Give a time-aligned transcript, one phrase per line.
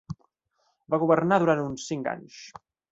[0.95, 2.45] Va governar durant uns cinc anys.